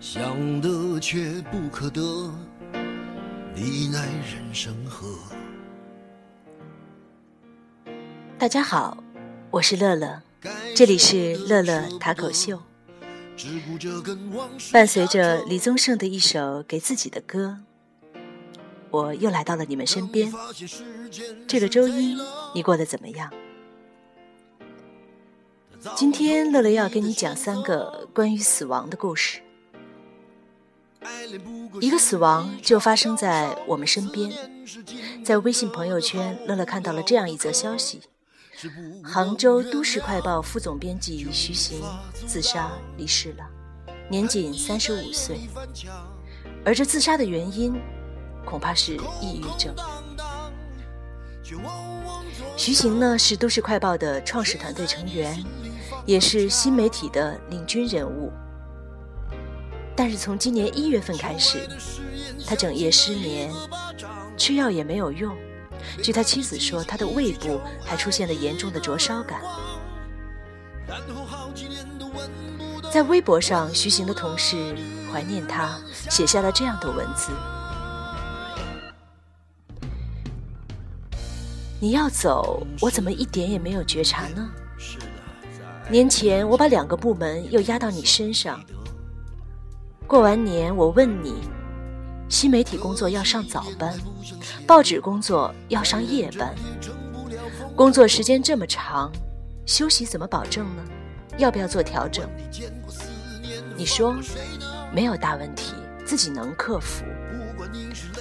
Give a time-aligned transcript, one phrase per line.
[0.00, 2.00] 想得却不可得，
[3.54, 5.06] 你奈人生何？
[8.38, 8.96] 大家好，
[9.50, 10.22] 我是乐乐，
[10.74, 12.58] 这里是乐乐塔口秀。
[14.72, 17.58] 伴随着李宗盛的一首给自己的歌，
[18.88, 20.32] 我又来到了你们身边。
[21.46, 22.16] 这个周一
[22.54, 23.30] 你过得怎么样？
[25.94, 29.42] 今天乐乐要跟你讲三个关于死亡的故事。
[31.80, 34.30] 一个死亡就发生在我们身边，
[35.24, 38.02] 在微信朋友圈，乐乐看到了这样一则消息：
[39.02, 41.80] 杭州都市快报副总编辑徐行
[42.26, 43.44] 自杀离世了，
[44.10, 45.40] 年仅三十五岁。
[46.64, 47.80] 而这自杀的原因，
[48.44, 49.74] 恐怕是抑郁症。
[52.56, 55.42] 徐行呢，是都市快报的创始团队成员，
[56.04, 58.30] 也是新媒体的领军人物。
[60.02, 61.68] 但是从今年一月份开始，
[62.46, 63.52] 他整夜失眠，
[64.34, 65.36] 吃药也没有用。
[66.02, 69.42] 据他妻子说，他的胃部还出现了严重的灼烧感。
[72.90, 74.74] 在微博上，徐行的同事
[75.12, 77.30] 怀念他，写下了这样的文字
[81.78, 84.50] ：“你要走，我怎么一点也没有觉察呢？
[85.90, 88.58] 年前我把两个部门又压到你身上。”
[90.10, 91.36] 过完年，我问你，
[92.28, 93.96] 新媒体工作要上早班，
[94.66, 96.52] 报纸工作要上夜班，
[97.76, 99.12] 工作时间这么长，
[99.66, 100.82] 休息怎么保证呢？
[101.38, 102.28] 要不要做调整？
[103.76, 104.16] 你说
[104.92, 107.04] 没有大问题，自己能克服。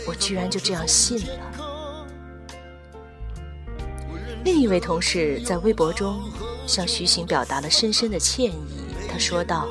[0.08, 2.06] 我居然就这样信了。
[4.44, 6.22] 另一位同事在微博中
[6.68, 8.78] 向徐行表达了深深的歉意，
[9.12, 9.68] 他说道。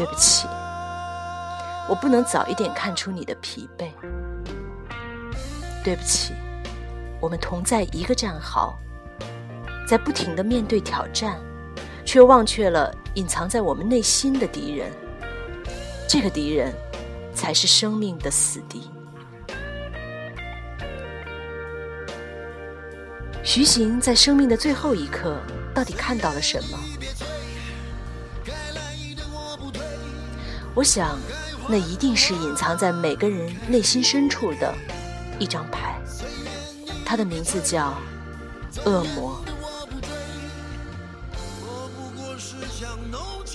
[0.00, 0.48] 对不起，
[1.86, 3.90] 我不能早一点看出你的疲惫。
[5.84, 6.32] 对不起，
[7.20, 8.74] 我们同在一个战壕，
[9.86, 11.38] 在不停的面对挑战，
[12.02, 14.90] 却忘却了隐藏在我们内心的敌人。
[16.08, 16.72] 这个敌人，
[17.34, 18.90] 才是生命的死敌。
[23.42, 25.36] 徐行在生命的最后一刻，
[25.74, 26.78] 到底看到了什么？
[30.74, 31.18] 我想，
[31.68, 34.72] 那一定是隐藏在每个人内心深处的
[35.38, 36.00] 一张牌，
[37.04, 37.94] 它的名字叫
[38.84, 39.42] 恶魔。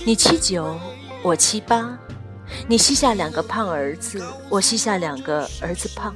[0.04, 0.78] 你七九，
[1.22, 1.98] 我七八，
[2.68, 6.14] 你膝下两个胖儿子，我膝下两个儿子胖。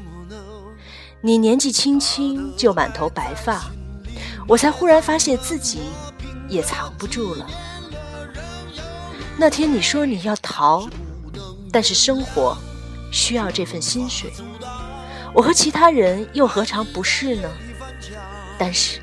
[1.23, 3.71] 你年纪轻轻就满头白发，
[4.47, 5.81] 我才忽然发现自己
[6.49, 7.47] 也藏不住了。
[9.41, 10.87] 那天你说你要逃，
[11.73, 12.55] 但是生活
[13.11, 14.31] 需要这份薪水，
[15.33, 17.49] 我和其他人又何尝不是呢？
[18.59, 19.01] 但是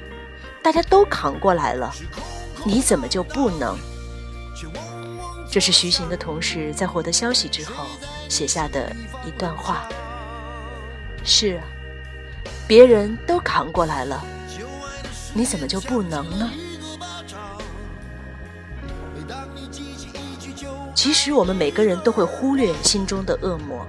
[0.61, 1.91] 大家都扛过来了，
[2.63, 3.75] 你怎么就不能？
[5.49, 7.87] 这是徐行的同事在获得消息之后
[8.29, 8.95] 写下的
[9.25, 9.89] 一段话。
[11.23, 11.63] 是啊，
[12.67, 14.23] 别人都扛过来了，
[15.33, 16.51] 你怎么就不能呢？
[21.07, 23.87] 其实我们每个人都会忽略心中的恶魔，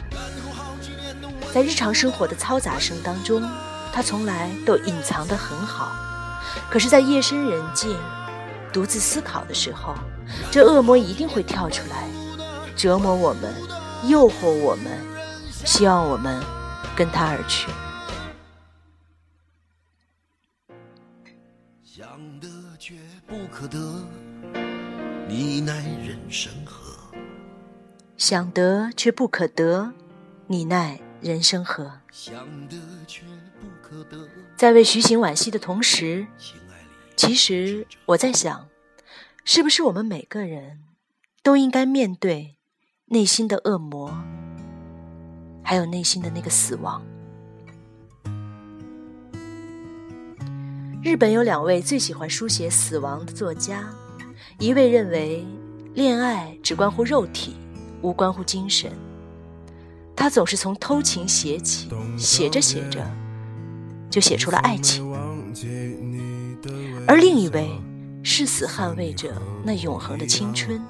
[1.52, 3.42] 在日常生活的嘈杂声当中，
[3.92, 5.96] 他从来都隐藏得很好。
[6.70, 7.98] 可是，在夜深人静、
[8.72, 9.96] 独自思考的时候，
[10.48, 12.06] 这恶魔一定会跳出来，
[12.76, 13.52] 折磨我们，
[14.08, 14.86] 诱惑我们，
[15.50, 16.40] 希望我们
[16.94, 17.66] 跟他而去。
[21.82, 22.06] 想
[22.38, 22.46] 得
[22.78, 22.94] 却
[23.26, 23.76] 不可得，
[25.26, 26.77] 你奈人生何？
[28.18, 29.92] 想得却不可得，
[30.48, 32.00] 你奈人生何？
[34.56, 36.26] 在为徐行惋惜的同时，
[37.16, 38.68] 其实我在想，
[39.44, 40.80] 是不是我们每个人
[41.44, 42.56] 都应该面对
[43.06, 44.12] 内心的恶魔，
[45.62, 47.00] 还有内心的那个死亡？
[51.04, 53.88] 日本有两位最喜欢书写死亡的作家，
[54.58, 55.46] 一位认为
[55.94, 57.56] 恋爱只关乎肉体。
[58.02, 58.92] 无关乎精神，
[60.14, 63.04] 他总是从偷情写起，写着写着，
[64.10, 65.06] 就写出了爱情。
[67.06, 67.70] 而另一位
[68.22, 69.32] 誓死捍卫着
[69.64, 70.80] 那永恒的青春。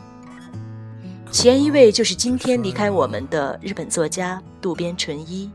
[1.30, 5.50] 前一位就是今天离开我们的日本作家渡边淳一，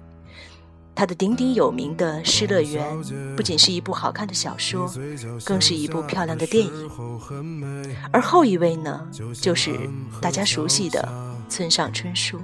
[0.93, 2.87] 他的鼎鼎有名的《失乐园》
[3.35, 4.87] 不仅是一部好看的小说，
[5.43, 6.89] 更是一部漂亮的电影。
[8.11, 9.01] 而后一位呢，
[9.41, 9.89] 就是
[10.21, 11.32] 大家熟悉的。
[11.53, 12.41] 村上春树。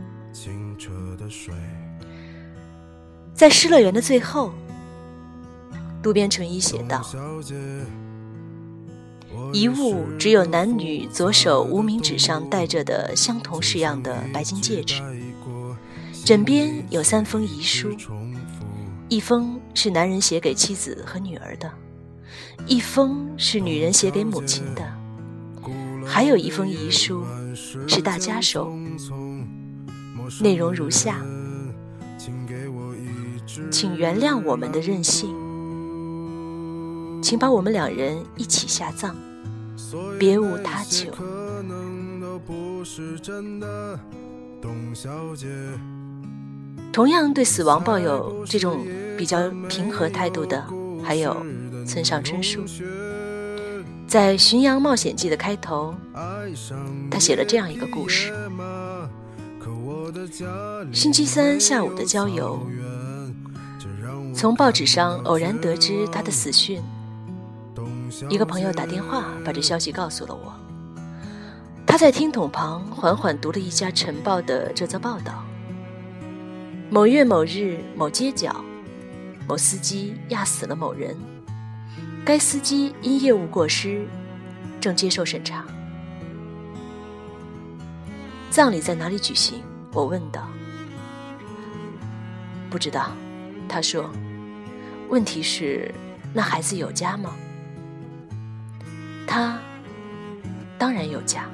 [3.34, 4.54] 在《失乐园》的最后，
[6.00, 7.04] 渡边淳一写道
[9.52, 15.02] ：“遗物只有男女左手无名指上戴着的相同式样的白金戒指，
[16.24, 17.90] 枕边有三封遗书，
[19.08, 21.72] 一封是男人写给妻子和女儿的，
[22.68, 24.88] 一封是女人写给母亲的，
[26.06, 27.26] 还有一封遗书
[27.88, 28.74] 是大家收。
[30.42, 31.22] 内容如下：
[33.72, 35.30] 请原谅我们的任性，
[37.22, 39.16] 请把我们两人一起下葬，
[40.20, 41.12] 别无他求。
[46.92, 48.86] 同样对死亡抱有这种
[49.18, 50.64] 比较平和态度的，
[51.04, 51.36] 还有
[51.86, 52.62] 村上春树。
[54.10, 55.94] 在《巡洋冒险记》的开头，
[57.12, 58.34] 他写了这样一个故事。
[60.92, 62.60] 星期三下午的郊游，
[64.34, 66.82] 从报纸上偶然得知他的死讯。
[68.30, 70.56] 一个朋友打电话把这消息告诉了我。
[71.86, 75.46] 他在听筒旁缓缓读了一家晨报的这则报道：
[76.90, 78.56] 某月某日某街角，
[79.48, 81.16] 某司机压死了某人。
[82.26, 84.06] 该司机因业务过失，
[84.80, 85.66] 正接受审查。
[88.50, 89.64] 葬礼在哪里举行？
[89.92, 90.48] 我问道
[92.70, 93.12] ：“不知道。”
[93.68, 94.10] 他说
[95.10, 95.94] ：“问题是，
[96.34, 97.36] 那孩子有家吗？”
[99.26, 99.60] 他
[100.78, 101.50] 当然有家。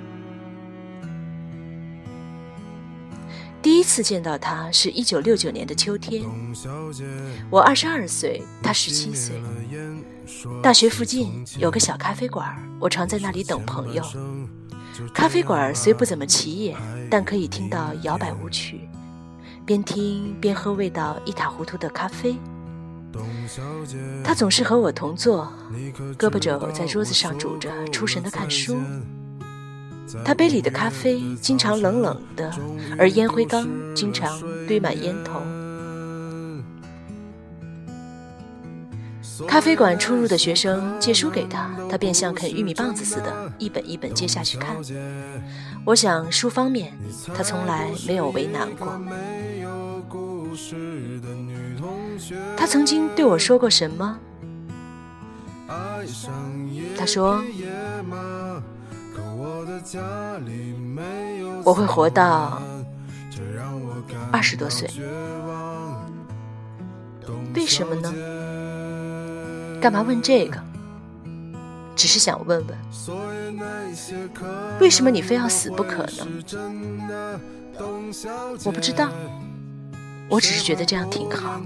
[3.66, 6.24] 第一次见到他是一九六九年的秋天，
[7.50, 9.42] 我二十二岁，他十七岁。
[10.62, 14.04] 大学附近有个小咖啡馆，我常在那里等朋友。
[15.16, 16.78] 咖啡馆虽不怎么起眼，
[17.10, 18.88] 但可以听到摇摆舞曲，
[19.66, 22.38] 边听边喝味道一塌糊涂的咖啡。
[24.24, 25.52] 他总是和我同坐，
[26.20, 28.78] 胳膊肘在桌子上拄着，出神的看书。
[30.24, 32.52] 他杯里的咖啡经常冷冷的，
[32.98, 35.42] 而烟灰缸经常堆满烟头。
[39.48, 44.78] 咖啡馆出入的学生借书给他，他便像啃玉米棒子似的，一本一本接下去看。
[45.86, 46.94] 我想书方面，
[47.36, 49.00] 他从来没有为难过。
[52.56, 54.18] 他曾经对我说过什么？
[56.98, 57.44] 他说
[61.64, 62.62] ：“我会活到
[64.32, 64.90] 二十多岁。”
[67.56, 68.14] 为什么呢？
[69.82, 70.60] 干嘛问这个？
[71.96, 72.78] 只是想问问，
[74.82, 76.28] 为什么你非要死不可呢？
[78.66, 79.10] 我不知道，
[80.28, 81.62] 我只是觉得这样挺好。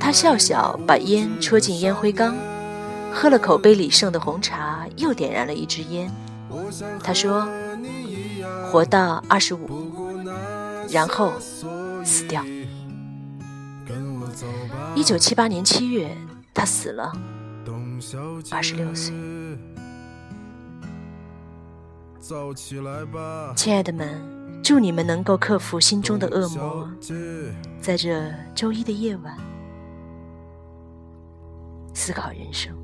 [0.00, 2.36] 他笑笑，把烟戳进烟灰缸，
[3.12, 6.10] 喝了口杯里剩的红茶，又点燃了一支烟。
[7.02, 7.46] 他说
[8.70, 9.68] ：“活到二十五，
[10.90, 11.32] 然后
[12.04, 12.44] 死掉。”
[14.94, 16.16] 一九七八年七月。
[16.54, 17.12] 他死了，
[18.50, 19.14] 二十六岁。
[23.54, 26.90] 亲爱的们，祝你们能够克服心中的恶魔，
[27.80, 29.36] 在这周一的夜晚
[31.94, 32.74] 思考人生。